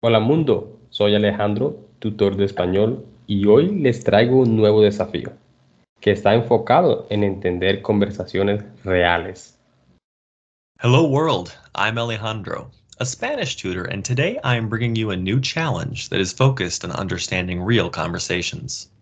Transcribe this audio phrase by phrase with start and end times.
[0.00, 5.32] Hola mundo, soy Alejandro, tutor de español, y hoy les traigo un nuevo desafío,
[5.98, 9.58] que está enfocado en entender conversaciones reales.
[10.80, 15.40] Hello world, I'm Alejandro, a Spanish tutor, and today I am bringing you a new
[15.40, 18.92] challenge that is focused on understanding real conversations.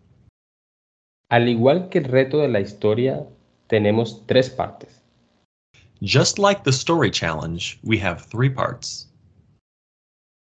[1.29, 3.23] Al igual que el reto de la historia,
[3.69, 5.03] tenemos tres partes.
[6.01, 9.05] Just like the story challenge, we have three parts.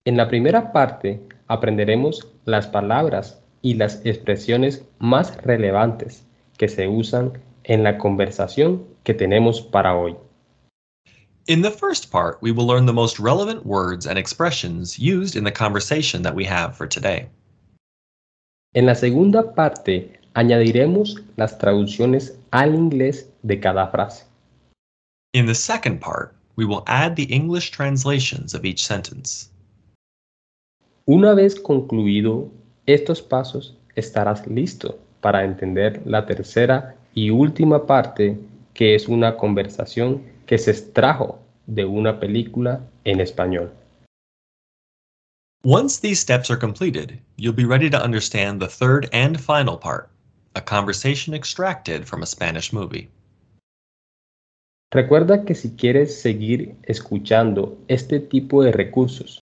[0.07, 1.19] En la primera parte
[1.49, 6.27] aprenderemos las palabras y las expresiones más relevantes
[6.59, 10.15] que se usan en la conversación que tenemos para hoy.
[11.47, 15.45] In the first part, we will learn the most relevant words and expressions used in
[15.45, 17.29] the conversation that we have for today.
[18.75, 24.25] En la segunda parte añadiremos las traducciones al inglés de cada frase.
[25.33, 29.49] In the second part, we will add the English translations of each sentence.
[31.07, 32.51] Una vez concluido
[32.87, 38.39] estos pasos, estarás listo para entender la tercera y última parte,
[38.73, 43.71] que es una conversación que se extrajo de una película en español.
[45.63, 50.09] Once these steps are completed, you'll be ready to understand the third and final part,
[50.55, 53.11] a conversation extracted from a Spanish movie.
[54.91, 59.44] Recuerda que si quieres seguir escuchando este tipo de recursos,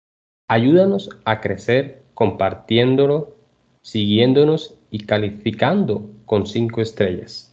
[0.49, 3.33] ayúdanos a crecer compartiéndolo,
[3.81, 7.49] siguiéndonos y calificando con cinco estrellas.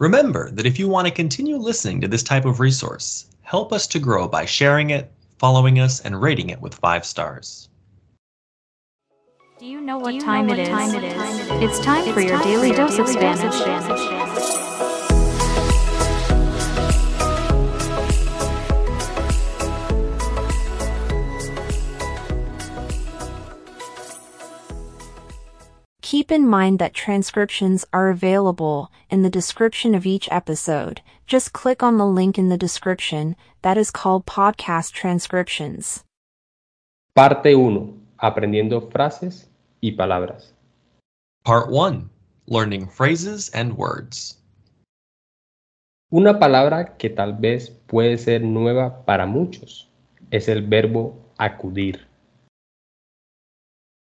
[0.00, 3.86] Remember that if you want to continue listening to this type of resource, help us
[3.86, 7.68] to grow by sharing it, following us, and rating it with five stars.
[9.58, 10.68] Do you know what, time, it is?
[11.62, 13.54] It's time for your daily dose of Spanish.
[26.24, 31.02] Keep in mind that transcriptions are available in the description of each episode.
[31.26, 36.02] Just click on the link in the description that is called Podcast Transcriptions.
[37.14, 38.00] Parte 1.
[38.22, 39.48] Aprendiendo frases
[39.82, 40.54] y palabras.
[41.44, 42.08] Part 1
[42.46, 44.38] Learning Phrases and Words.
[46.10, 49.90] Una palabra que tal vez puede ser nueva para muchos
[50.30, 52.00] es el verbo acudir.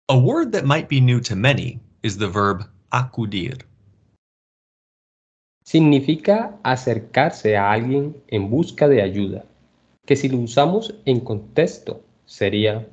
[0.07, 3.63] A word that might be new to many is the verb acudir.
[5.65, 9.45] Significa acercarse a alguien en busca de ayuda,
[10.05, 12.85] que si lo usamos en contexto sería,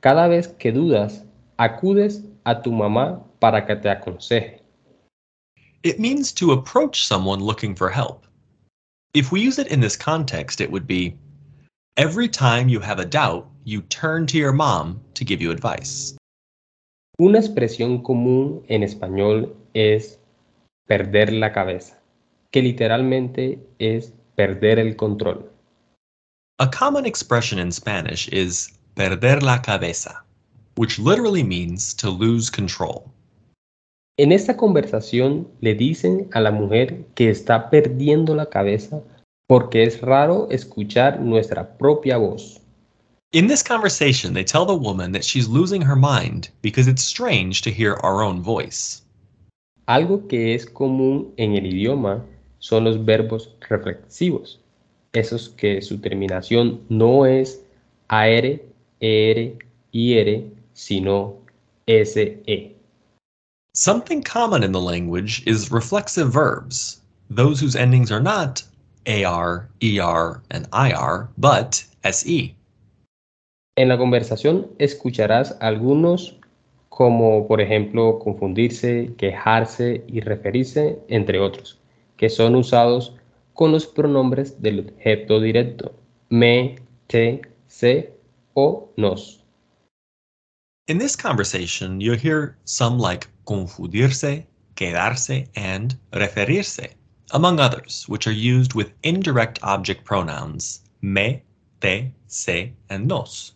[0.00, 1.24] cada vez que dudas,
[1.56, 4.60] acudes a tu mamá para que te aconseje.
[5.82, 8.26] It means to approach someone looking for help.
[9.14, 11.16] If we use it in this context, it would be
[11.96, 16.14] every time you have a doubt, you turn to your mom to give you advice.
[17.20, 20.18] Una expresión común en español es
[20.86, 22.00] perder la cabeza,
[22.50, 25.50] que literalmente es perder el control.
[26.58, 30.24] A common expression in Spanish is perder la cabeza,
[30.78, 33.02] which literally means to lose control.
[34.16, 39.02] En esta conversación le dicen a la mujer que está perdiendo la cabeza
[39.46, 42.59] porque es raro escuchar nuestra propia voz.
[43.32, 47.62] In this conversation, they tell the woman that she's losing her mind because it's strange
[47.62, 49.02] to hear our own voice.
[49.86, 52.24] Algo que es común en el idioma
[52.58, 54.56] son los verbos reflexivos,
[55.14, 57.60] esos que su terminación no es
[58.08, 58.58] AR,
[59.00, 59.56] ER,
[59.92, 60.42] IR,
[60.74, 61.36] sino
[61.86, 62.74] SE.
[63.74, 68.64] Something common in the language is reflexive verbs, those whose endings are not
[69.06, 72.56] AR, ER, and IR, but SE.
[73.80, 76.36] En la conversación escucharás algunos
[76.90, 81.78] como por ejemplo confundirse, quejarse y referirse, entre otros,
[82.18, 83.16] que son usados
[83.54, 85.94] con los pronombres del objeto directo,
[86.28, 86.76] me,
[87.06, 88.12] te, se
[88.52, 89.42] o nos.
[90.86, 94.44] In this conversation, you'll hear some like confundirse,
[94.74, 96.90] quedarse, and referirse,
[97.30, 101.42] among others, which are used with indirect object pronouns me,
[101.80, 103.54] te, se, and nos.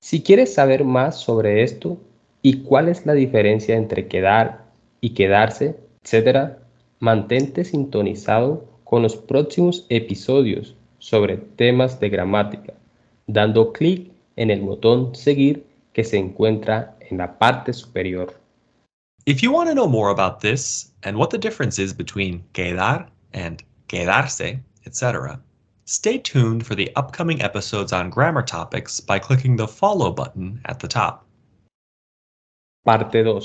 [0.00, 1.98] Si quieres saber más sobre esto
[2.42, 4.64] y cuál es la diferencia entre quedar
[5.00, 6.56] y quedarse, etc.,
[6.98, 12.74] mantente sintonizado con los próximos episodios sobre temas de gramática,
[13.26, 18.34] dando clic en el botón seguir que se encuentra en la parte superior.
[19.26, 23.10] If you want to know more about this and what the difference is between quedar
[23.32, 25.40] and quedarse, etc.,
[25.90, 30.78] stay tuned for the upcoming episodes on grammar topics by clicking the follow button at
[30.78, 31.26] the top.
[32.86, 33.40] Parte 2.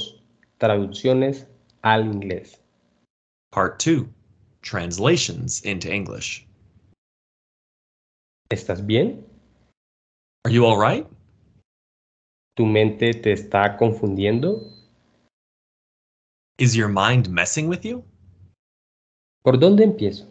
[0.60, 1.46] Traducciones
[1.84, 2.58] al inglés.
[3.52, 4.08] Part 2
[4.62, 6.46] Translations into English.
[8.52, 9.24] ¿Estás bien?
[10.46, 11.08] Are you all right?
[12.56, 14.72] ¿Tu mente te está confundiendo?
[16.60, 18.04] Is your mind messing with you?
[19.44, 20.28] ¿Por dónde empiezo?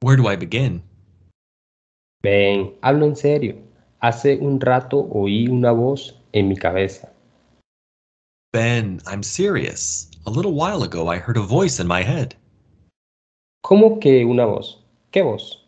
[0.00, 0.82] Where do I begin?
[2.22, 3.56] Ven, hablo en serio.
[4.00, 7.12] Hace un rato oí una voz en mi cabeza.
[8.52, 10.08] Ben, I'm serious.
[10.26, 12.34] A little while ago I heard a voice in my head.
[13.64, 14.78] ¿Cómo que una voz?
[15.10, 15.66] ¿Qué voz?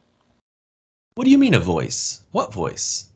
[1.17, 2.23] What do you mean a voice?
[2.33, 3.11] What voice?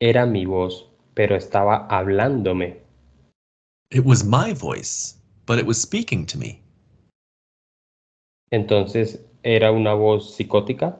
[0.00, 2.78] Era mi voz, pero estaba hablándome.
[3.90, 5.16] It was my voice,
[5.46, 6.60] but it was speaking to me.
[8.50, 10.98] Entonces, ¿era una voz psicótica?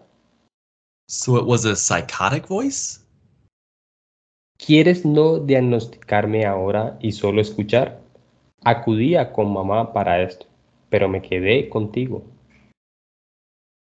[1.12, 2.99] So it was a psychotic voice?
[4.56, 8.00] ¿Quieres no diagnosticarme ahora y solo escuchar?
[8.64, 10.47] Acudía con mamá para esto,
[10.88, 12.25] pero me quedé contigo.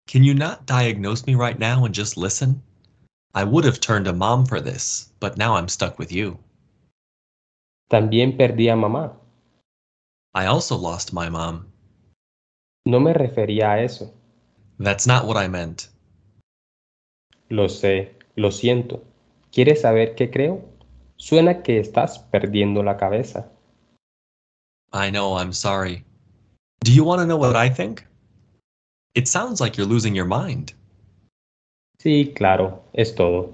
[0.07, 2.61] Can you not diagnose me right now and just listen?
[3.35, 6.39] I would have turned to mom for this, but now I'm stuck with you.
[7.89, 9.17] También perdí a mamá.
[10.33, 11.65] I also lost my mom.
[12.85, 14.13] No me refería a eso.
[14.79, 15.89] That's not what I meant.
[17.49, 19.03] Lo sé, lo siento.
[19.51, 20.65] ¿Quieres saber qué creo?
[21.15, 23.49] Suena que estás perdiendo la cabeza.
[24.93, 26.03] I know, I'm sorry.
[26.83, 28.05] Do you want to know what I think?
[29.15, 30.73] It sounds like you're losing your mind.
[31.99, 33.51] Sí, claro, es todo.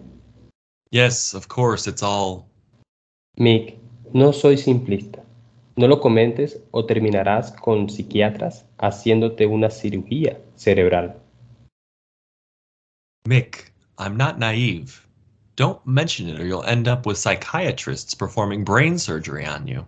[0.91, 2.45] Yes, of course, it's all.
[3.37, 3.77] Mick,
[4.13, 5.23] no soy simplista.
[5.75, 11.19] No lo comentes o terminarás con psiquiatras haciéndote una cirugía cerebral.
[13.25, 13.72] Mick,
[14.03, 15.07] I'm not naive.
[15.55, 19.85] Don't mention it or you'll end up with psychiatrists performing brain surgery on you.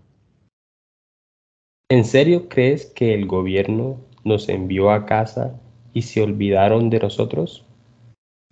[1.90, 5.60] ¿En serio crees que el gobierno nos envió a casa
[5.94, 7.66] y se olvidaron de nosotros?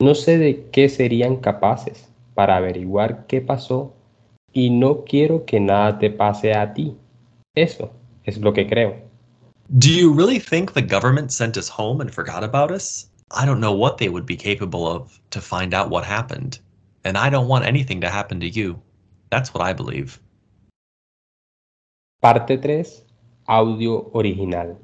[0.01, 3.93] No sé de qué serían capaces para averiguar qué pasó
[4.51, 6.97] y no quiero que nada te pase a ti.
[7.55, 7.89] Eso
[8.25, 8.97] es lo que creo.
[9.69, 13.09] Do you really think the government sent us home and forgot about us?
[13.35, 16.59] I don't know what they would be capable of to find out what happened.
[17.03, 18.79] And I don't want anything to happen to you.
[19.31, 20.19] That's what I believe.
[22.21, 23.01] Parte 3.
[23.47, 24.77] Audio original.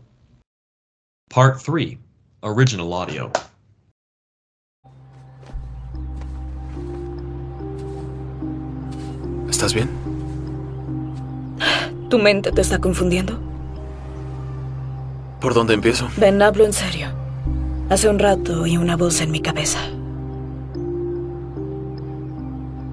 [1.30, 1.98] Part 3
[2.42, 3.32] Original Audio.
[9.48, 9.90] ¿Estás bien?
[12.10, 13.40] ¿Tu mente te está confundiendo?
[15.40, 16.10] ¿Por dónde empiezo?
[16.18, 17.19] Ven, hablo en serio.
[17.90, 19.80] Hace un rato oí una voz en mi cabeza.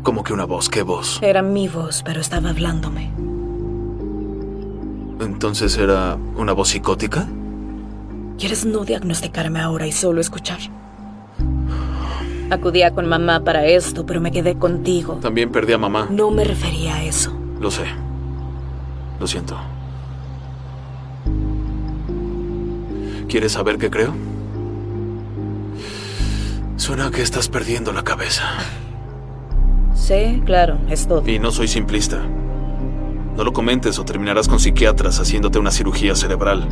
[0.02, 0.70] ¿Cómo que una voz?
[0.70, 1.18] ¿Qué voz?
[1.22, 3.10] Era mi voz, pero estaba hablándome.
[5.20, 7.28] Entonces era una voz psicótica?
[8.38, 10.60] ¿Quieres no diagnosticarme ahora y solo escuchar?
[12.48, 15.18] Acudía con mamá para esto, pero me quedé contigo.
[15.20, 16.06] También perdí a mamá.
[16.10, 17.36] No me refería a eso.
[17.60, 17.84] Lo sé.
[19.20, 19.58] Lo siento.
[23.28, 24.14] ¿Quieres saber qué creo?
[26.86, 28.44] Suena que estás perdiendo la cabeza.
[29.92, 31.28] Sí, claro, es todo.
[31.28, 32.20] Y no soy simplista.
[33.36, 36.68] No lo comentes o terminarás con psiquiatras haciéndote una cirugía cerebral.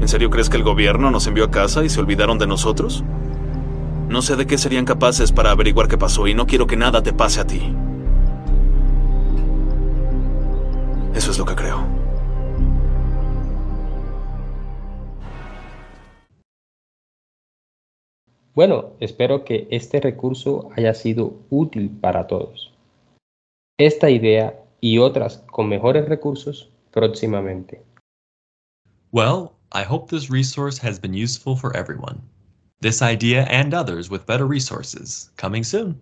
[0.00, 3.04] ¿En serio crees que el gobierno nos envió a casa y se olvidaron de nosotros?
[4.08, 7.02] No sé de qué serían capaces para averiguar qué pasó y no quiero que nada
[7.02, 7.60] te pase a ti.
[11.14, 11.95] Eso es lo que creo.
[18.56, 22.72] Bueno, espero que este recurso haya sido útil para todos.
[23.78, 27.84] Esta idea y otras con mejores recursos próximamente.
[29.12, 32.22] Well, I hope this resource has been useful for everyone.
[32.80, 36.00] This idea and others with better resources coming soon.